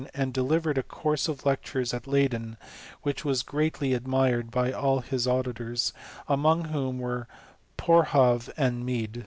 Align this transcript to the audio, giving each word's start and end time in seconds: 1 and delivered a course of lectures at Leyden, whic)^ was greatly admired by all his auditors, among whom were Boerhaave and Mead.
1 0.01 0.09
and 0.15 0.33
delivered 0.33 0.79
a 0.79 0.81
course 0.81 1.27
of 1.27 1.45
lectures 1.45 1.93
at 1.93 2.07
Leyden, 2.07 2.57
whic)^ 3.05 3.23
was 3.23 3.43
greatly 3.43 3.93
admired 3.93 4.49
by 4.49 4.71
all 4.71 5.01
his 5.01 5.27
auditors, 5.27 5.93
among 6.27 6.63
whom 6.65 6.97
were 6.97 7.27
Boerhaave 7.77 8.49
and 8.57 8.83
Mead. 8.83 9.19